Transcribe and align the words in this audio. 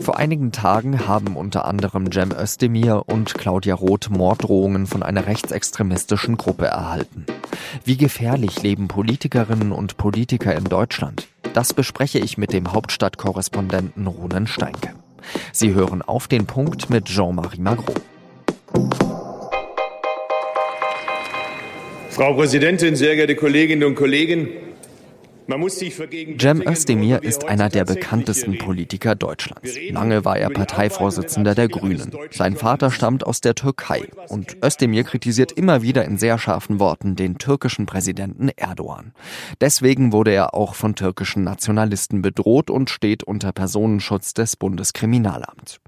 Vor 0.00 0.16
einigen 0.18 0.50
Tagen 0.50 1.06
haben 1.06 1.36
unter 1.36 1.66
anderem 1.66 2.10
Cem 2.10 2.32
Özdemir 2.32 3.02
und 3.06 3.34
Claudia 3.34 3.74
Roth 3.74 4.08
Morddrohungen 4.08 4.86
von 4.86 5.02
einer 5.02 5.26
rechtsextremistischen 5.26 6.38
Gruppe 6.38 6.66
erhalten. 6.66 7.26
Wie 7.84 7.98
gefährlich 7.98 8.62
leben 8.62 8.88
Politikerinnen 8.88 9.72
und 9.72 9.98
Politiker 9.98 10.56
in 10.56 10.64
Deutschland? 10.64 11.28
Das 11.52 11.74
bespreche 11.74 12.18
ich 12.18 12.38
mit 12.38 12.52
dem 12.52 12.72
Hauptstadtkorrespondenten 12.72 14.06
Ronen 14.06 14.46
Steinke. 14.46 14.94
Sie 15.52 15.74
hören 15.74 16.00
auf 16.00 16.28
den 16.28 16.46
Punkt 16.46 16.88
mit 16.88 17.04
Jean-Marie 17.04 17.60
Magro. 17.60 17.94
Frau 22.08 22.34
Präsidentin, 22.34 22.96
sehr 22.96 23.16
geehrte 23.16 23.36
Kolleginnen 23.36 23.84
und 23.84 23.96
Kollegen! 23.96 24.48
Cem 25.50 26.62
Özdemir 26.66 27.22
ist 27.22 27.44
einer 27.44 27.68
der 27.68 27.84
bekanntesten 27.84 28.58
Politiker 28.58 29.16
Deutschlands. 29.16 29.76
Lange 29.90 30.24
war 30.24 30.38
er 30.38 30.50
Parteivorsitzender 30.50 31.54
der 31.54 31.68
Grünen. 31.68 32.12
Sein 32.30 32.56
Vater 32.56 32.90
stammt 32.90 33.26
aus 33.26 33.40
der 33.40 33.56
Türkei 33.56 34.08
und 34.28 34.58
Özdemir 34.64 35.04
kritisiert 35.04 35.52
immer 35.52 35.82
wieder 35.82 36.04
in 36.04 36.18
sehr 36.18 36.38
scharfen 36.38 36.78
Worten 36.78 37.16
den 37.16 37.38
türkischen 37.38 37.86
Präsidenten 37.86 38.50
Erdogan. 38.50 39.12
Deswegen 39.60 40.12
wurde 40.12 40.32
er 40.32 40.54
auch 40.54 40.74
von 40.74 40.94
türkischen 40.94 41.42
Nationalisten 41.42 42.22
bedroht 42.22 42.70
und 42.70 42.88
steht 42.88 43.24
unter 43.24 43.52
Personenschutz 43.52 44.34
des 44.34 44.56
Bundeskriminalamts. 44.56 45.80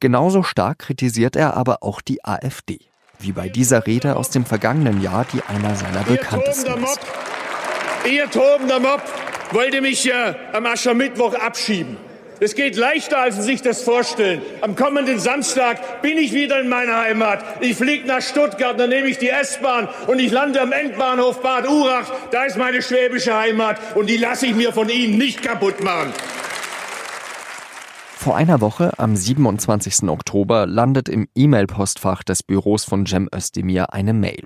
Genauso 0.00 0.42
stark 0.42 0.80
kritisiert 0.80 1.36
er 1.36 1.56
aber 1.56 1.82
auch 1.82 2.02
die 2.02 2.22
AfD. 2.24 2.80
Wie 3.18 3.32
bei 3.32 3.48
dieser 3.48 3.86
Rede 3.86 4.16
aus 4.16 4.28
dem 4.28 4.44
vergangenen 4.44 5.00
Jahr, 5.00 5.24
die 5.32 5.42
einer 5.42 5.74
seiner 5.74 6.02
bekanntesten 6.02 6.82
ist. 6.82 7.00
Ihr 8.08 8.30
tobender 8.30 8.78
Mob 8.78 9.02
wollte 9.50 9.80
mich 9.80 10.04
ja 10.04 10.36
am 10.52 10.64
Aschermittwoch 10.66 11.34
abschieben. 11.34 11.96
Es 12.38 12.54
geht 12.54 12.76
leichter, 12.76 13.18
als 13.18 13.36
Sie 13.36 13.42
sich 13.42 13.62
das 13.62 13.82
vorstellen. 13.82 14.42
Am 14.60 14.76
kommenden 14.76 15.18
Samstag 15.18 16.02
bin 16.02 16.18
ich 16.18 16.32
wieder 16.32 16.60
in 16.60 16.68
meiner 16.68 17.00
Heimat. 17.00 17.42
Ich 17.60 17.76
fliege 17.76 18.06
nach 18.06 18.20
Stuttgart, 18.20 18.78
dann 18.78 18.90
nehme 18.90 19.08
ich 19.08 19.18
die 19.18 19.30
S-Bahn 19.30 19.88
und 20.06 20.20
ich 20.20 20.30
lande 20.30 20.60
am 20.60 20.70
Endbahnhof 20.70 21.40
Bad 21.40 21.66
Urach. 21.68 22.12
Da 22.30 22.44
ist 22.44 22.56
meine 22.56 22.82
schwäbische 22.82 23.36
Heimat 23.36 23.80
und 23.96 24.08
die 24.08 24.18
lasse 24.18 24.46
ich 24.46 24.54
mir 24.54 24.72
von 24.72 24.88
Ihnen 24.88 25.18
nicht 25.18 25.42
kaputt 25.42 25.82
machen. 25.82 26.12
Vor 28.16 28.36
einer 28.36 28.60
Woche, 28.60 28.92
am 28.98 29.16
27. 29.16 30.08
Oktober, 30.08 30.66
landet 30.66 31.08
im 31.08 31.26
E-Mail-Postfach 31.34 32.22
des 32.22 32.42
Büros 32.42 32.84
von 32.84 33.06
Cem 33.06 33.28
Özdemir 33.34 33.94
eine 33.94 34.12
Mail. 34.12 34.44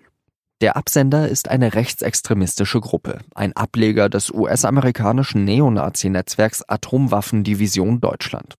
Der 0.61 0.77
Absender 0.77 1.27
ist 1.29 1.49
eine 1.49 1.75
rechtsextremistische 1.75 2.81
Gruppe, 2.81 3.21
ein 3.35 3.55
Ableger 3.57 4.11
des 4.11 4.31
US-amerikanischen 4.31 5.45
Neonazi-Netzwerks 5.45 6.63
Atomwaffendivision 6.69 8.01
Deutschland. 8.01 8.57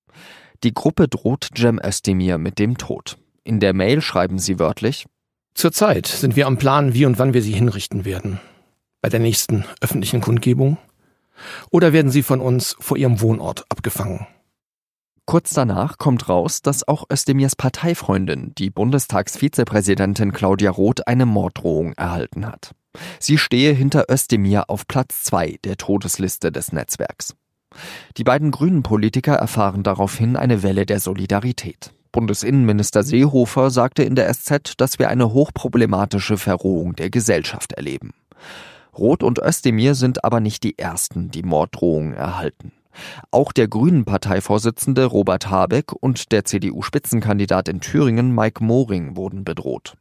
Die 0.64 0.74
Gruppe 0.74 1.08
droht 1.08 1.50
Cem 1.56 1.80
Özdemir 1.84 2.40
mit 2.40 2.58
dem 2.58 2.78
Tod. 2.78 3.18
In 3.44 3.60
der 3.60 3.74
Mail 3.74 4.02
schreiben 4.02 4.40
sie 4.40 4.58
wörtlich 4.58 5.06
Zurzeit 5.54 6.08
sind 6.08 6.36
wir 6.36 6.48
am 6.48 6.58
Plan, 6.58 6.94
wie 6.94 7.06
und 7.06 7.20
wann 7.20 7.34
wir 7.34 7.42
sie 7.42 7.52
hinrichten 7.52 8.06
werden. 8.06 8.40
Bei 9.02 9.10
der 9.10 9.20
nächsten 9.20 9.66
öffentlichen 9.82 10.22
Kundgebung? 10.22 10.78
Oder 11.70 11.94
werden 11.94 12.12
sie 12.12 12.24
von 12.24 12.40
uns 12.40 12.76
vor 12.80 12.98
ihrem 12.98 13.22
Wohnort 13.22 13.66
abgefangen? 13.70 14.28
Kurz 15.32 15.54
danach 15.54 15.98
kommt 15.98 16.28
raus, 16.28 16.62
dass 16.62 16.86
auch 16.86 17.06
Özdemirs 17.10 17.56
Parteifreundin, 17.56 18.52
die 18.58 18.70
Bundestagsvizepräsidentin 18.70 20.34
Claudia 20.34 20.72
Roth, 20.72 21.08
eine 21.08 21.26
Morddrohung 21.26 21.94
erhalten 21.94 22.46
hat. 22.46 22.76
Sie 23.18 23.38
stehe 23.38 23.72
hinter 23.72 24.12
Özdemir 24.12 24.70
auf 24.70 24.88
Platz 24.88 25.24
zwei 25.24 25.58
der 25.64 25.78
Todesliste 25.78 26.52
des 26.52 26.74
Netzwerks. 26.74 27.34
Die 28.18 28.26
beiden 28.26 28.52
grünen 28.52 28.84
Politiker 28.84 29.36
erfahren 29.36 29.84
daraufhin 29.84 30.36
eine 30.36 30.64
Welle 30.64 30.86
der 30.86 31.00
Solidarität. 31.00 31.94
Bundesinnenminister 32.12 33.04
Seehofer 33.04 33.70
sagte 33.70 34.04
in 34.04 34.16
der 34.16 34.34
SZ, 34.34 34.74
dass 34.76 35.00
wir 35.00 35.08
eine 35.08 35.32
hochproblematische 35.32 36.36
Verrohung 36.36 36.98
der 36.98 37.10
Gesellschaft 37.10 37.72
erleben. 37.72 38.12
Roth 38.98 39.24
und 39.24 39.40
Özdemir 39.40 39.96
sind 39.96 40.26
aber 40.26 40.42
nicht 40.42 40.62
die 40.66 40.78
ersten, 40.78 41.32
die 41.32 41.44
Morddrohungen 41.44 42.16
erhalten. 42.16 42.74
Auch 43.32 43.52
der 43.52 43.68
Grünen-Parteivorsitzende 43.68 45.06
Robert 45.06 45.50
Habeck 45.50 45.94
und 45.94 46.32
der 46.32 46.46
CDU-Spitzenkandidat 46.46 47.68
in 47.68 47.82
Thüringen 47.82 48.34
Mike 48.34 48.64
Moring 48.64 49.16
wurden 49.16 49.44
bedroht. 49.44 49.96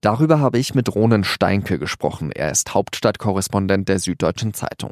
Darüber 0.00 0.38
habe 0.38 0.58
ich 0.58 0.74
mit 0.74 0.94
Ronen 0.94 1.24
Steinke 1.24 1.78
gesprochen. 1.78 2.30
Er 2.30 2.50
ist 2.50 2.74
Hauptstadtkorrespondent 2.74 3.88
der 3.88 3.98
Süddeutschen 3.98 4.52
Zeitung. 4.52 4.90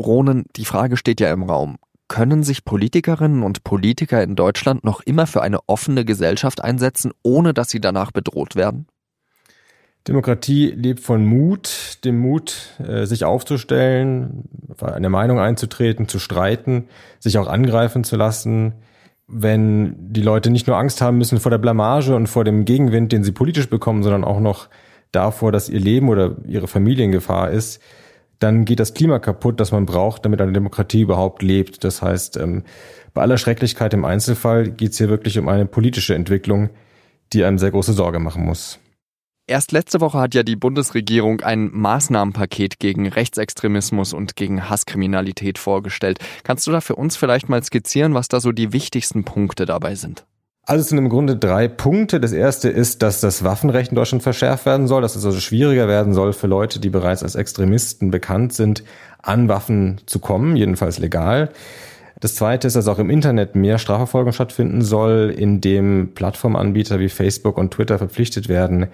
Ronen, 0.00 0.44
die 0.54 0.64
Frage 0.64 0.96
steht 0.96 1.20
ja 1.20 1.32
im 1.32 1.42
Raum. 1.42 1.78
Können 2.08 2.44
sich 2.44 2.64
Politikerinnen 2.64 3.42
und 3.42 3.64
Politiker 3.64 4.22
in 4.22 4.36
Deutschland 4.36 4.84
noch 4.84 5.00
immer 5.00 5.26
für 5.26 5.42
eine 5.42 5.58
offene 5.66 6.04
Gesellschaft 6.04 6.62
einsetzen, 6.62 7.10
ohne 7.24 7.54
dass 7.54 7.70
sie 7.70 7.80
danach 7.80 8.12
bedroht 8.12 8.54
werden? 8.54 8.86
Demokratie 10.08 10.66
lebt 10.70 11.00
von 11.00 11.24
Mut, 11.24 11.98
dem 12.04 12.18
Mut, 12.18 12.70
äh, 12.78 13.06
sich 13.06 13.24
aufzustellen, 13.24 14.44
eine 14.80 15.08
Meinung 15.08 15.40
einzutreten, 15.40 16.06
zu 16.06 16.18
streiten, 16.18 16.84
sich 17.18 17.38
auch 17.38 17.48
angreifen 17.48 18.04
zu 18.04 18.16
lassen. 18.16 18.74
Wenn 19.26 19.96
die 20.12 20.22
Leute 20.22 20.50
nicht 20.50 20.68
nur 20.68 20.76
Angst 20.76 21.00
haben 21.00 21.18
müssen 21.18 21.40
vor 21.40 21.50
der 21.50 21.58
Blamage 21.58 22.14
und 22.14 22.28
vor 22.28 22.44
dem 22.44 22.64
Gegenwind, 22.64 23.10
den 23.10 23.24
sie 23.24 23.32
politisch 23.32 23.68
bekommen, 23.68 24.04
sondern 24.04 24.22
auch 24.22 24.38
noch 24.38 24.68
davor, 25.10 25.50
dass 25.50 25.68
ihr 25.68 25.80
Leben 25.80 26.08
oder 26.08 26.36
ihre 26.46 26.68
Familie 26.68 27.04
in 27.04 27.12
Gefahr 27.12 27.50
ist, 27.50 27.82
dann 28.38 28.64
geht 28.64 28.78
das 28.78 28.94
Klima 28.94 29.18
kaputt, 29.18 29.58
das 29.58 29.72
man 29.72 29.86
braucht, 29.86 30.24
damit 30.24 30.40
eine 30.40 30.52
Demokratie 30.52 31.00
überhaupt 31.00 31.42
lebt. 31.42 31.82
Das 31.82 32.02
heißt, 32.02 32.36
ähm, 32.36 32.62
bei 33.12 33.22
aller 33.22 33.38
Schrecklichkeit 33.38 33.94
im 33.94 34.04
Einzelfall 34.04 34.70
geht 34.70 34.92
es 34.92 34.98
hier 34.98 35.08
wirklich 35.08 35.38
um 35.38 35.48
eine 35.48 35.66
politische 35.66 36.14
Entwicklung, 36.14 36.70
die 37.32 37.44
einem 37.44 37.58
sehr 37.58 37.72
große 37.72 37.94
Sorge 37.94 38.20
machen 38.20 38.44
muss. 38.44 38.78
Erst 39.48 39.70
letzte 39.70 40.00
Woche 40.00 40.18
hat 40.18 40.34
ja 40.34 40.42
die 40.42 40.56
Bundesregierung 40.56 41.40
ein 41.40 41.70
Maßnahmenpaket 41.72 42.80
gegen 42.80 43.06
Rechtsextremismus 43.06 44.12
und 44.12 44.34
gegen 44.34 44.68
Hasskriminalität 44.68 45.58
vorgestellt. 45.58 46.18
Kannst 46.42 46.66
du 46.66 46.72
da 46.72 46.80
für 46.80 46.96
uns 46.96 47.16
vielleicht 47.16 47.48
mal 47.48 47.62
skizzieren, 47.62 48.12
was 48.12 48.26
da 48.26 48.40
so 48.40 48.50
die 48.50 48.72
wichtigsten 48.72 49.22
Punkte 49.22 49.64
dabei 49.64 49.94
sind? 49.94 50.26
Also 50.64 50.80
es 50.80 50.88
sind 50.88 50.98
im 50.98 51.08
Grunde 51.08 51.36
drei 51.36 51.68
Punkte. 51.68 52.18
Das 52.18 52.32
erste 52.32 52.70
ist, 52.70 53.02
dass 53.02 53.20
das 53.20 53.44
Waffenrecht 53.44 53.92
in 53.92 53.94
Deutschland 53.94 54.24
verschärft 54.24 54.66
werden 54.66 54.88
soll, 54.88 55.00
dass 55.00 55.14
es 55.14 55.24
also 55.24 55.38
schwieriger 55.38 55.86
werden 55.86 56.12
soll 56.12 56.32
für 56.32 56.48
Leute, 56.48 56.80
die 56.80 56.90
bereits 56.90 57.22
als 57.22 57.36
Extremisten 57.36 58.10
bekannt 58.10 58.52
sind, 58.52 58.82
an 59.22 59.48
Waffen 59.48 60.00
zu 60.06 60.18
kommen, 60.18 60.56
jedenfalls 60.56 60.98
legal. 60.98 61.50
Das 62.18 62.34
zweite 62.34 62.66
ist, 62.66 62.74
dass 62.74 62.88
auch 62.88 62.98
im 62.98 63.10
Internet 63.10 63.54
mehr 63.54 63.78
Strafverfolgung 63.78 64.32
stattfinden 64.32 64.82
soll, 64.82 65.32
indem 65.36 66.14
Plattformanbieter 66.14 66.98
wie 66.98 67.10
Facebook 67.10 67.58
und 67.58 67.74
Twitter 67.74 67.98
verpflichtet 67.98 68.48
werden, 68.48 68.88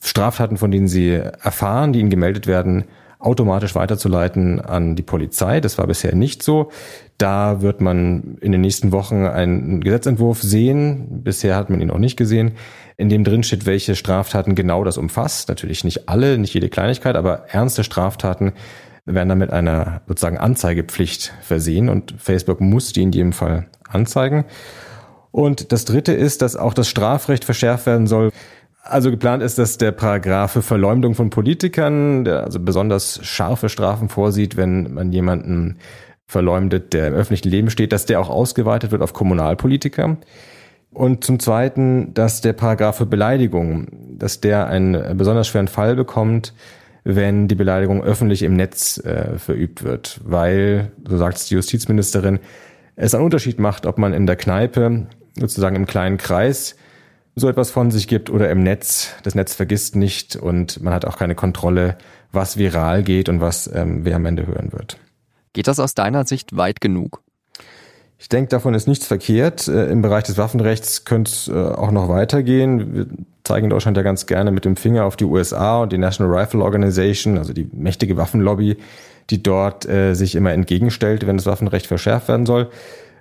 Straftaten, 0.00 0.56
von 0.56 0.70
denen 0.70 0.88
sie 0.88 1.10
erfahren, 1.10 1.92
die 1.92 2.00
ihnen 2.00 2.10
gemeldet 2.10 2.46
werden, 2.46 2.84
automatisch 3.18 3.74
weiterzuleiten 3.74 4.60
an 4.60 4.94
die 4.94 5.02
Polizei. 5.02 5.60
Das 5.60 5.78
war 5.78 5.86
bisher 5.86 6.14
nicht 6.14 6.42
so. 6.42 6.70
Da 7.18 7.62
wird 7.62 7.80
man 7.80 8.36
in 8.40 8.52
den 8.52 8.60
nächsten 8.60 8.92
Wochen 8.92 9.24
einen 9.24 9.80
Gesetzentwurf 9.80 10.42
sehen. 10.42 11.22
Bisher 11.22 11.56
hat 11.56 11.70
man 11.70 11.80
ihn 11.80 11.88
noch 11.88 11.98
nicht 11.98 12.16
gesehen, 12.16 12.52
in 12.96 13.08
dem 13.08 13.24
drin 13.24 13.42
steht, 13.42 13.66
welche 13.66 13.94
Straftaten 13.94 14.54
genau 14.54 14.84
das 14.84 14.98
umfasst. 14.98 15.48
Natürlich 15.48 15.82
nicht 15.82 16.08
alle, 16.08 16.38
nicht 16.38 16.54
jede 16.54 16.68
Kleinigkeit, 16.68 17.16
aber 17.16 17.46
ernste 17.48 17.84
Straftaten 17.84 18.52
werden 19.06 19.28
dann 19.28 19.38
mit 19.38 19.50
einer 19.50 20.02
sozusagen 20.06 20.38
Anzeigepflicht 20.38 21.32
versehen 21.40 21.88
und 21.88 22.14
Facebook 22.18 22.60
muss 22.60 22.92
die 22.92 23.02
in 23.02 23.12
jedem 23.12 23.32
Fall 23.32 23.66
anzeigen. 23.88 24.44
Und 25.30 25.72
das 25.72 25.84
dritte 25.84 26.12
ist, 26.12 26.42
dass 26.42 26.56
auch 26.56 26.74
das 26.74 26.88
Strafrecht 26.88 27.44
verschärft 27.44 27.86
werden 27.86 28.06
soll. 28.06 28.30
Also 28.88 29.10
geplant 29.10 29.42
ist, 29.42 29.58
dass 29.58 29.78
der 29.78 29.90
Paragraph 29.90 30.52
für 30.52 30.62
Verleumdung 30.62 31.14
von 31.14 31.30
Politikern, 31.30 32.24
der 32.24 32.44
also 32.44 32.60
besonders 32.60 33.18
scharfe 33.24 33.68
Strafen 33.68 34.08
vorsieht, 34.08 34.56
wenn 34.56 34.94
man 34.94 35.10
jemanden 35.10 35.78
verleumdet, 36.26 36.92
der 36.92 37.08
im 37.08 37.14
öffentlichen 37.14 37.48
Leben 37.48 37.70
steht, 37.70 37.92
dass 37.92 38.06
der 38.06 38.20
auch 38.20 38.30
ausgeweitet 38.30 38.92
wird 38.92 39.02
auf 39.02 39.12
Kommunalpolitiker. 39.12 40.18
Und 40.92 41.24
zum 41.24 41.40
Zweiten, 41.40 42.14
dass 42.14 42.40
der 42.40 42.52
Paragraph 42.52 42.98
für 42.98 43.06
Beleidigung, 43.06 43.88
dass 44.18 44.40
der 44.40 44.68
einen 44.68 45.16
besonders 45.16 45.48
schweren 45.48 45.68
Fall 45.68 45.96
bekommt, 45.96 46.54
wenn 47.02 47.48
die 47.48 47.54
Beleidigung 47.54 48.02
öffentlich 48.02 48.42
im 48.42 48.54
Netz 48.54 48.98
äh, 48.98 49.38
verübt 49.38 49.82
wird, 49.82 50.20
weil, 50.24 50.92
so 51.08 51.16
sagt 51.16 51.38
es 51.38 51.46
die 51.46 51.54
Justizministerin, 51.54 52.38
es 52.94 53.14
einen 53.14 53.24
Unterschied 53.24 53.58
macht, 53.58 53.84
ob 53.84 53.98
man 53.98 54.14
in 54.14 54.26
der 54.26 54.36
Kneipe, 54.36 55.06
sozusagen 55.34 55.76
im 55.76 55.86
kleinen 55.86 56.18
Kreis, 56.18 56.76
so 57.36 57.48
etwas 57.48 57.70
von 57.70 57.90
sich 57.90 58.08
gibt 58.08 58.30
oder 58.30 58.50
im 58.50 58.62
Netz. 58.62 59.12
Das 59.22 59.34
Netz 59.34 59.54
vergisst 59.54 59.94
nicht 59.94 60.36
und 60.36 60.82
man 60.82 60.94
hat 60.94 61.04
auch 61.04 61.18
keine 61.18 61.34
Kontrolle, 61.34 61.96
was 62.32 62.56
viral 62.56 63.02
geht 63.02 63.28
und 63.28 63.40
was 63.40 63.70
ähm, 63.72 64.04
wer 64.04 64.16
am 64.16 64.24
Ende 64.24 64.46
hören 64.46 64.72
wird. 64.72 64.98
Geht 65.52 65.68
das 65.68 65.78
aus 65.78 65.94
deiner 65.94 66.26
Sicht 66.26 66.56
weit 66.56 66.80
genug? 66.80 67.22
Ich 68.18 68.30
denke, 68.30 68.48
davon 68.48 68.72
ist 68.72 68.88
nichts 68.88 69.06
verkehrt. 69.06 69.68
Äh, 69.68 69.90
Im 69.90 70.00
Bereich 70.00 70.24
des 70.24 70.38
Waffenrechts 70.38 71.04
könnte 71.04 71.30
es 71.30 71.48
äh, 71.48 71.52
auch 71.52 71.90
noch 71.90 72.08
weitergehen. 72.08 72.94
Wir 72.94 73.06
zeigen 73.44 73.64
in 73.64 73.70
Deutschland 73.70 73.98
ja 73.98 74.02
ganz 74.02 74.24
gerne 74.26 74.50
mit 74.50 74.64
dem 74.64 74.76
Finger 74.76 75.04
auf 75.04 75.16
die 75.16 75.24
USA 75.24 75.82
und 75.82 75.92
die 75.92 75.98
National 75.98 76.34
Rifle 76.34 76.62
Organization, 76.62 77.36
also 77.36 77.52
die 77.52 77.68
mächtige 77.72 78.16
Waffenlobby, 78.16 78.78
die 79.28 79.42
dort 79.42 79.86
äh, 79.86 80.14
sich 80.14 80.34
immer 80.34 80.52
entgegenstellt, 80.52 81.26
wenn 81.26 81.36
das 81.36 81.44
Waffenrecht 81.44 81.86
verschärft 81.86 82.28
werden 82.28 82.46
soll. 82.46 82.70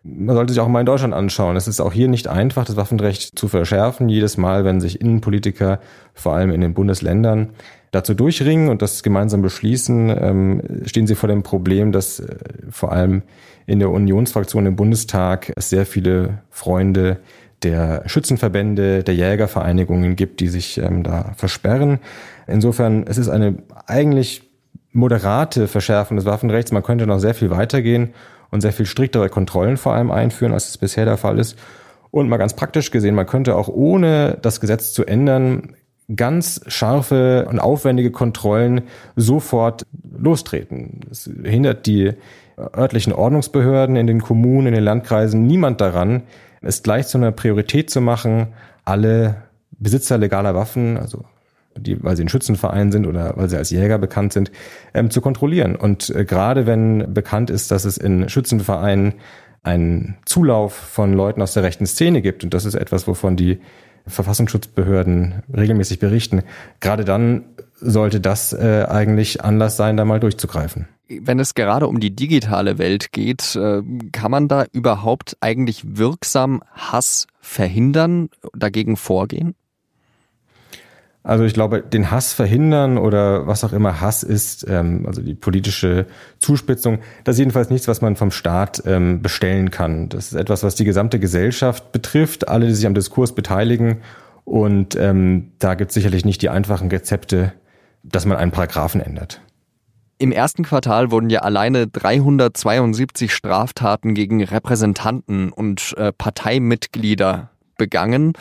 Man 0.08 0.36
sollte 0.36 0.54
sich 0.54 0.62
auch 0.62 0.68
mal 0.68 0.82
in 0.82 0.86
Deutschland 0.86 1.16
anschauen. 1.16 1.56
Es 1.56 1.68
ist 1.68 1.82
auch 1.82 1.92
hier 1.92 2.08
nicht 2.08 2.28
einfach, 2.28 2.64
das 2.64 2.76
Waffenrecht 2.76 3.40
zu 3.40 3.48
verschärfen. 3.48 4.08
Jedes 4.08 4.38
Mal, 4.38 4.64
wenn 4.64 4.80
sich 4.80 5.02
Innenpolitiker, 5.02 5.80
vor 6.14 6.36
allem 6.36 6.52
in 6.52 6.62
den 6.62 6.76
Bundesländern, 6.76 7.50
dazu 7.90 8.14
durchringen 8.14 8.70
und 8.70 8.84
das 8.84 9.02
gemeinsam 9.02 9.42
beschließen, 9.42 10.16
ähm, 10.16 10.62
stehen 10.86 11.08
sie 11.08 11.16
vor 11.16 11.28
dem 11.28 11.42
Problem, 11.42 11.92
dass 11.92 12.20
äh, 12.20 12.36
vor 12.70 12.92
allem 12.92 13.24
in 13.66 13.80
der 13.80 13.90
Unionsfraktion 13.90 14.68
im 14.68 14.76
Bundestag 14.76 15.52
es 15.56 15.70
sehr 15.70 15.88
viele 15.88 16.44
Freunde 16.52 17.18
der 17.64 18.04
Schützenverbände, 18.06 19.04
der 19.04 19.16
Jägervereinigungen 19.16 20.16
gibt, 20.16 20.40
die 20.40 20.50
sich 20.50 20.78
ähm, 20.78 21.02
da 21.02 21.34
versperren. 21.36 21.98
Insofern, 22.46 23.08
es 23.08 23.18
ist 23.18 23.30
eine 23.30 23.56
eigentlich 23.88 24.44
moderate 24.92 25.68
Verschärfung 25.68 26.18
des 26.18 26.28
Waffenrechts. 26.28 26.72
Man 26.72 26.84
könnte 26.84 27.08
noch 27.08 27.20
sehr 27.20 27.34
viel 27.34 27.50
weitergehen 27.50 28.14
und 28.56 28.62
sehr 28.62 28.74
viel 28.74 28.88
striktere 28.88 29.30
Kontrollen 29.30 29.78
vor 29.78 29.94
allem 29.94 30.10
einführen, 30.10 30.54
als 30.54 30.70
es 30.70 30.78
bisher 30.78 31.06
der 31.06 31.18
Fall 31.18 31.38
ist. 31.38 31.58
Und 32.10 32.30
mal 32.30 32.38
ganz 32.38 32.56
praktisch 32.56 32.90
gesehen, 32.90 33.14
man 33.14 33.28
könnte 33.28 33.56
auch 33.56 33.68
ohne 33.68 34.38
das 34.42 34.60
Gesetz 34.60 34.94
zu 34.94 35.06
ändern 35.06 35.76
ganz 36.16 36.62
scharfe 36.68 37.46
und 37.50 37.60
aufwendige 37.60 38.12
Kontrollen 38.12 38.82
sofort 39.16 39.86
lostreten. 40.18 41.02
Es 41.12 41.30
hindert 41.44 41.86
die 41.86 42.14
örtlichen 42.58 43.14
Ordnungsbehörden 43.14 43.96
in 43.96 44.08
den 44.08 44.22
Kommunen, 44.22 44.68
in 44.68 44.74
den 44.76 44.84
Landkreisen 44.84 45.46
niemand 45.46 45.82
daran, 45.82 46.24
es 46.62 46.84
gleich 46.84 47.08
zu 47.08 47.18
einer 47.18 47.32
Priorität 47.32 47.90
zu 47.90 48.02
machen, 48.02 48.48
alle 48.86 49.44
Besitzer 49.72 50.18
legaler 50.18 50.56
Waffen, 50.56 50.98
also 50.98 51.26
die, 51.78 52.02
weil 52.04 52.16
sie 52.16 52.24
ein 52.24 52.30
Schützenverein 52.30 52.92
sind 52.92 53.06
oder 53.06 53.34
weil 53.38 53.50
sie 53.50 53.58
als 53.58 53.70
Jäger 53.70 53.98
bekannt 53.98 54.34
sind, 54.34 54.52
ähm, 54.94 55.10
zu 55.10 55.22
kontrollieren. 55.22 55.76
Und 55.76 56.10
äh, 56.10 56.26
gerade 56.26 56.66
wenn 56.66 57.14
bekannt 57.14 57.50
ist, 57.50 57.72
dass 57.72 57.86
es 57.86 57.98
in 57.98 58.30
Schützenvereinen 58.30 59.16
einen 59.64 60.18
Zulauf 60.26 60.74
von 60.74 61.14
Leuten 61.14 61.42
aus 61.42 61.54
der 61.54 61.64
rechten 61.64 61.86
Szene 61.86 62.22
gibt, 62.22 62.44
und 62.44 62.54
das 62.54 62.66
ist 62.66 62.76
etwas, 62.76 63.08
wovon 63.08 63.36
die 63.36 63.60
Verfassungsschutzbehörden 64.08 65.44
regelmäßig 65.56 66.00
berichten, 66.00 66.44
gerade 66.80 67.06
dann 67.06 67.46
sollte 67.74 68.22
das 68.22 68.54
äh, 68.54 68.86
eigentlich 68.88 69.44
Anlass 69.44 69.78
sein, 69.78 69.98
da 69.98 70.06
mal 70.06 70.20
durchzugreifen. 70.20 70.88
Wenn 71.08 71.40
es 71.40 71.54
gerade 71.54 71.88
um 71.88 72.00
die 72.00 72.16
digitale 72.16 72.78
Welt 72.78 73.12
geht, 73.12 73.56
äh, 73.56 73.82
kann 74.12 74.32
man 74.32 74.48
da 74.48 74.66
überhaupt 74.72 75.38
eigentlich 75.40 75.84
wirksam 75.98 76.64
Hass 76.72 77.28
verhindern, 77.42 78.30
dagegen 78.56 78.96
vorgehen? 78.98 79.56
Also 81.26 81.44
ich 81.44 81.56
glaube, 81.56 81.82
den 81.82 82.12
Hass 82.12 82.34
verhindern 82.34 83.00
oder 83.00 83.48
was 83.48 83.64
auch 83.64 83.74
immer 83.74 84.00
Hass 84.00 84.22
ist, 84.22 84.64
ähm, 84.70 85.06
also 85.08 85.24
die 85.24 85.34
politische 85.34 86.06
Zuspitzung, 86.38 87.00
das 87.24 87.36
ist 87.36 87.40
jedenfalls 87.40 87.72
nichts, 87.72 87.88
was 87.88 88.00
man 88.00 88.16
vom 88.16 88.30
Staat 88.30 88.84
ähm, 88.86 89.24
bestellen 89.24 89.72
kann. 89.72 90.08
Das 90.08 90.28
ist 90.28 90.36
etwas, 90.36 90.62
was 90.62 90.76
die 90.76 90.86
gesamte 90.86 91.20
Gesellschaft 91.20 91.92
betrifft, 91.92 92.48
alle, 92.48 92.68
die 92.68 92.76
sich 92.76 92.86
am 92.86 92.94
Diskurs 92.94 93.34
beteiligen. 93.34 94.02
Und 94.44 94.96
ähm, 94.98 95.54
da 95.58 95.74
gibt 95.74 95.90
es 95.90 95.96
sicherlich 95.96 96.26
nicht 96.26 96.44
die 96.44 96.50
einfachen 96.50 96.90
Rezepte, 96.90 97.54
dass 98.04 98.28
man 98.28 98.38
einen 98.38 98.52
Paragraphen 98.52 99.02
ändert. 99.02 99.42
Im 100.20 100.32
ersten 100.32 100.62
Quartal 100.62 101.10
wurden 101.10 101.32
ja 101.32 101.40
alleine 101.40 101.88
372 101.88 103.34
Straftaten 103.34 104.14
gegen 104.14 104.44
Repräsentanten 104.44 105.52
und 105.52 105.96
äh, 105.98 106.12
Parteimitglieder 106.12 107.50
begangen. 107.80 108.34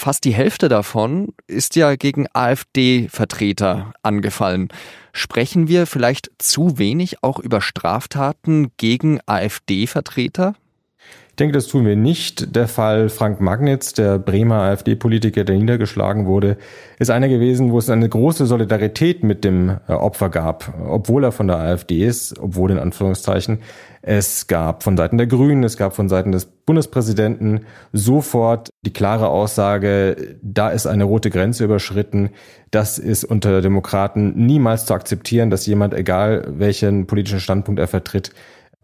Fast 0.00 0.22
die 0.24 0.32
Hälfte 0.32 0.68
davon 0.68 1.34
ist 1.48 1.74
ja 1.74 1.96
gegen 1.96 2.28
AfD-Vertreter 2.32 3.94
angefallen. 4.00 4.68
Sprechen 5.12 5.66
wir 5.66 5.88
vielleicht 5.88 6.30
zu 6.38 6.78
wenig 6.78 7.24
auch 7.24 7.40
über 7.40 7.60
Straftaten 7.60 8.70
gegen 8.76 9.18
AfD-Vertreter? 9.26 10.54
Ich 11.38 11.40
denke, 11.40 11.54
das 11.54 11.68
tun 11.68 11.86
wir 11.86 11.94
nicht. 11.94 12.56
Der 12.56 12.66
Fall 12.66 13.08
Frank 13.08 13.40
Magnitz, 13.40 13.92
der 13.92 14.18
Bremer 14.18 14.56
AfD-Politiker, 14.56 15.44
der 15.44 15.56
niedergeschlagen 15.56 16.26
wurde, 16.26 16.56
ist 16.98 17.12
einer 17.12 17.28
gewesen, 17.28 17.70
wo 17.70 17.78
es 17.78 17.88
eine 17.88 18.08
große 18.08 18.44
Solidarität 18.44 19.22
mit 19.22 19.44
dem 19.44 19.78
äh, 19.86 19.92
Opfer 19.92 20.30
gab, 20.30 20.74
obwohl 20.88 21.22
er 21.22 21.30
von 21.30 21.46
der 21.46 21.58
AfD 21.58 22.04
ist, 22.04 22.36
obwohl 22.40 22.72
in 22.72 22.80
Anführungszeichen. 22.80 23.60
Es 24.02 24.48
gab 24.48 24.82
von 24.82 24.96
Seiten 24.96 25.16
der 25.16 25.28
Grünen, 25.28 25.62
es 25.62 25.76
gab 25.76 25.94
von 25.94 26.08
Seiten 26.08 26.32
des 26.32 26.44
Bundespräsidenten 26.44 27.66
sofort 27.92 28.70
die 28.84 28.92
klare 28.92 29.28
Aussage, 29.28 30.38
da 30.42 30.70
ist 30.70 30.88
eine 30.88 31.04
rote 31.04 31.30
Grenze 31.30 31.62
überschritten. 31.62 32.30
Das 32.72 32.98
ist 32.98 33.22
unter 33.22 33.62
Demokraten 33.62 34.34
niemals 34.34 34.86
zu 34.86 34.94
akzeptieren, 34.94 35.50
dass 35.50 35.66
jemand, 35.66 35.94
egal 35.94 36.48
welchen 36.48 37.06
politischen 37.06 37.38
Standpunkt 37.38 37.78
er 37.78 37.86
vertritt, 37.86 38.32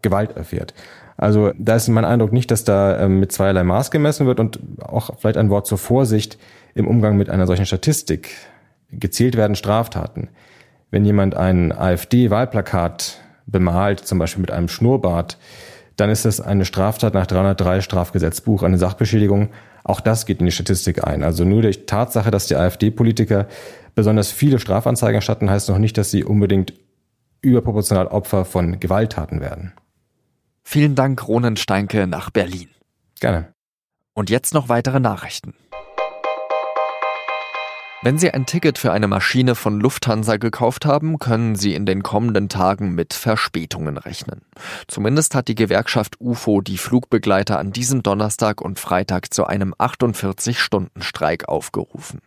Gewalt 0.01 0.37
erfährt. 0.37 0.73
Also 1.17 1.51
da 1.57 1.75
ist 1.75 1.87
mein 1.87 2.05
Eindruck 2.05 2.33
nicht, 2.33 2.51
dass 2.51 2.63
da 2.63 2.99
ähm, 2.99 3.19
mit 3.19 3.31
zweierlei 3.31 3.63
Maß 3.63 3.91
gemessen 3.91 4.25
wird 4.25 4.39
und 4.39 4.59
auch 4.81 5.11
vielleicht 5.17 5.37
ein 5.37 5.49
Wort 5.49 5.65
zur 5.65 5.77
Vorsicht 5.77 6.37
im 6.73 6.87
Umgang 6.87 7.17
mit 7.17 7.29
einer 7.29 7.47
solchen 7.47 7.65
Statistik. 7.65 8.31
Gezählt 8.91 9.37
werden 9.37 9.55
Straftaten. 9.55 10.29
Wenn 10.91 11.05
jemand 11.05 11.35
ein 11.35 11.71
AfD-Wahlplakat 11.71 13.19
bemalt, 13.45 14.01
zum 14.01 14.19
Beispiel 14.19 14.41
mit 14.41 14.51
einem 14.51 14.67
Schnurrbart, 14.67 15.37
dann 15.95 16.09
ist 16.09 16.25
das 16.25 16.41
eine 16.41 16.65
Straftat 16.65 17.13
nach 17.13 17.25
303 17.25 17.81
Strafgesetzbuch, 17.81 18.63
eine 18.63 18.77
Sachbeschädigung. 18.77 19.49
Auch 19.83 20.01
das 20.01 20.25
geht 20.25 20.39
in 20.39 20.45
die 20.45 20.51
Statistik 20.51 21.05
ein. 21.05 21.23
Also 21.23 21.45
nur 21.45 21.61
durch 21.61 21.85
Tatsache, 21.85 22.31
dass 22.31 22.47
die 22.47 22.55
AfD-Politiker 22.55 23.47
besonders 23.93 24.31
viele 24.31 24.59
Strafanzeigen 24.59 25.15
erstatten, 25.15 25.49
heißt 25.49 25.69
noch 25.69 25.77
nicht, 25.77 25.97
dass 25.97 26.11
sie 26.11 26.25
unbedingt 26.25 26.73
überproportional 27.41 28.07
Opfer 28.07 28.43
von 28.43 28.79
Gewalttaten 28.79 29.39
werden. 29.39 29.73
Vielen 30.67 30.95
Dank, 30.95 31.27
Ronen 31.27 31.57
Steinke, 31.57 32.07
nach 32.07 32.31
Berlin. 32.31 32.69
Gerne. 33.19 33.53
Und 34.13 34.31
jetzt 34.31 34.53
noch 34.55 34.67
weitere 34.67 34.99
Nachrichten. 34.99 35.53
Wenn 38.01 38.17
Sie 38.17 38.31
ein 38.31 38.45
Ticket 38.45 38.77
für 38.77 38.91
eine 38.91 39.07
Maschine 39.07 39.55
von 39.55 39.79
Lufthansa 39.79 40.37
gekauft 40.37 40.85
haben, 40.85 41.17
können 41.19 41.55
Sie 41.55 41.75
in 41.75 41.85
den 41.85 42.03
kommenden 42.03 42.49
Tagen 42.49 42.93
mit 42.93 43.13
Verspätungen 43.13 43.97
rechnen. 43.97 44.41
Zumindest 44.87 45.35
hat 45.35 45.47
die 45.47 45.55
Gewerkschaft 45.55 46.19
UFO 46.19 46.61
die 46.61 46.77
Flugbegleiter 46.77 47.57
an 47.59 47.71
diesem 47.71 48.03
Donnerstag 48.03 48.59
und 48.59 48.79
Freitag 48.79 49.33
zu 49.33 49.45
einem 49.45 49.73
48-Stunden-Streik 49.75 51.47
aufgerufen. 51.47 52.21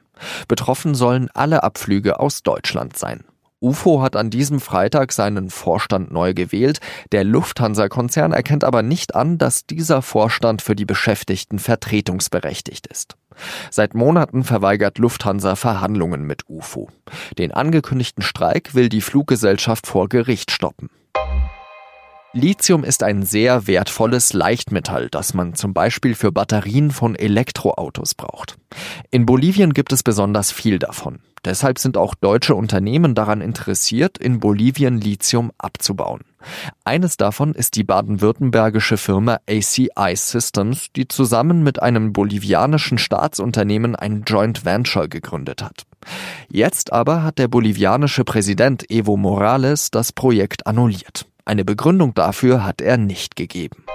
Betroffen 0.46 0.94
sollen 0.94 1.28
alle 1.34 1.64
Abflüge 1.64 2.18
aus 2.20 2.42
Deutschland 2.42 2.96
sein. 2.96 3.24
UFO 3.60 4.02
hat 4.02 4.14
an 4.14 4.30
diesem 4.30 4.60
Freitag 4.60 5.12
seinen 5.12 5.50
Vorstand 5.50 6.12
neu 6.12 6.32
gewählt. 6.32 6.80
Der 7.12 7.24
Lufthansa-Konzern 7.24 8.32
erkennt 8.32 8.62
aber 8.62 8.82
nicht 8.82 9.14
an, 9.14 9.36
dass 9.38 9.66
dieser 9.66 10.00
Vorstand 10.02 10.62
für 10.62 10.76
die 10.76 10.84
Beschäftigten 10.84 11.58
vertretungsberechtigt 11.58 12.86
ist. 12.86 13.16
Seit 13.70 13.94
Monaten 13.94 14.44
verweigert 14.44 14.98
Lufthansa 14.98 15.56
Verhandlungen 15.56 16.22
mit 16.22 16.48
UFO. 16.48 16.88
Den 17.36 17.52
angekündigten 17.52 18.22
Streik 18.22 18.74
will 18.74 18.88
die 18.88 19.00
Fluggesellschaft 19.00 19.86
vor 19.86 20.08
Gericht 20.08 20.50
stoppen. 20.50 20.90
Lithium 22.34 22.84
ist 22.84 23.02
ein 23.02 23.22
sehr 23.22 23.66
wertvolles 23.66 24.34
Leichtmetall, 24.34 25.08
das 25.08 25.32
man 25.32 25.54
zum 25.54 25.72
Beispiel 25.72 26.14
für 26.14 26.30
Batterien 26.30 26.90
von 26.90 27.14
Elektroautos 27.14 28.14
braucht. 28.14 28.58
In 29.10 29.24
Bolivien 29.24 29.72
gibt 29.72 29.94
es 29.94 30.02
besonders 30.02 30.52
viel 30.52 30.78
davon. 30.78 31.20
Deshalb 31.44 31.78
sind 31.78 31.96
auch 31.96 32.14
deutsche 32.14 32.54
Unternehmen 32.54 33.14
daran 33.14 33.40
interessiert, 33.40 34.18
in 34.18 34.40
Bolivien 34.40 35.00
Lithium 35.00 35.52
abzubauen. 35.56 36.20
Eines 36.84 37.16
davon 37.16 37.54
ist 37.54 37.76
die 37.76 37.84
baden-württembergische 37.84 38.98
Firma 38.98 39.38
ACI 39.48 40.14
Systems, 40.14 40.88
die 40.94 41.08
zusammen 41.08 41.62
mit 41.62 41.80
einem 41.80 42.12
bolivianischen 42.12 42.98
Staatsunternehmen 42.98 43.96
ein 43.96 44.24
Joint 44.26 44.66
Venture 44.66 45.08
gegründet 45.08 45.62
hat. 45.62 45.84
Jetzt 46.50 46.92
aber 46.92 47.22
hat 47.22 47.38
der 47.38 47.48
bolivianische 47.48 48.24
Präsident 48.24 48.90
Evo 48.90 49.16
Morales 49.16 49.90
das 49.90 50.12
Projekt 50.12 50.66
annulliert. 50.66 51.26
Eine 51.48 51.64
Begründung 51.64 52.12
dafür 52.12 52.62
hat 52.62 52.82
er 52.82 52.98
nicht 52.98 53.34
gegeben. 53.34 53.86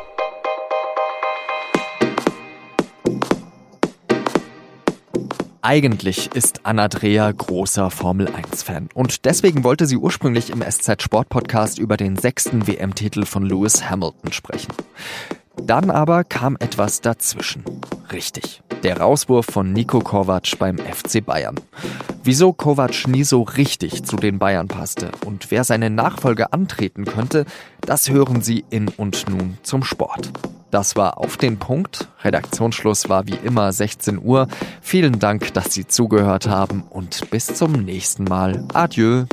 Eigentlich 5.61 6.31
ist 6.33 6.61
Anna-Drea 6.65 7.31
großer 7.31 7.91
Formel-1-Fan 7.91 8.89
und 8.95 9.25
deswegen 9.25 9.63
wollte 9.63 9.85
sie 9.85 9.97
ursprünglich 9.97 10.49
im 10.49 10.63
SZ-Sport-Podcast 10.63 11.77
über 11.77 11.95
den 11.95 12.17
sechsten 12.17 12.65
WM-Titel 12.65 13.23
von 13.23 13.45
Lewis 13.45 13.87
Hamilton 13.87 14.33
sprechen. 14.33 14.73
Dann 15.61 15.91
aber 15.91 16.23
kam 16.23 16.55
etwas 16.55 17.01
dazwischen. 17.01 17.63
Richtig. 18.11 18.63
Der 18.83 18.99
Rauswurf 18.99 19.45
von 19.45 19.71
Nico 19.71 19.99
Kovac 19.99 20.59
beim 20.59 20.77
FC 20.77 21.25
Bayern. 21.25 21.55
Wieso 22.23 22.51
Kovac 22.51 23.07
nie 23.07 23.23
so 23.23 23.41
richtig 23.41 24.03
zu 24.03 24.17
den 24.17 24.39
Bayern 24.39 24.67
passte 24.67 25.11
und 25.25 25.51
wer 25.51 25.63
seine 25.63 25.89
Nachfolge 25.89 26.51
antreten 26.51 27.05
könnte, 27.05 27.45
das 27.81 28.09
hören 28.09 28.41
Sie 28.41 28.65
in 28.69 28.89
und 28.89 29.29
nun 29.29 29.57
zum 29.63 29.83
Sport. 29.83 30.31
Das 30.69 30.95
war 30.95 31.17
auf 31.17 31.37
den 31.37 31.59
Punkt. 31.59 32.09
Redaktionsschluss 32.23 33.07
war 33.07 33.27
wie 33.27 33.37
immer 33.43 33.71
16 33.71 34.19
Uhr. 34.21 34.47
Vielen 34.81 35.19
Dank, 35.19 35.53
dass 35.53 35.73
Sie 35.73 35.87
zugehört 35.87 36.47
haben 36.47 36.83
und 36.89 37.29
bis 37.29 37.45
zum 37.45 37.71
nächsten 37.73 38.25
Mal. 38.25 38.65
Adieu. 38.73 39.25